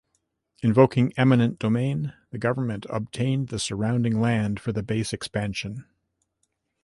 Invoking 0.63 1.13
eminent 1.15 1.59
domain, 1.59 2.13
the 2.31 2.39
government 2.39 2.87
obtained 2.89 3.49
the 3.49 3.59
surrounding 3.59 4.19
land 4.19 4.59
for 4.59 4.71
the 4.71 4.81
base 4.81 5.13
expansion. 5.13 5.85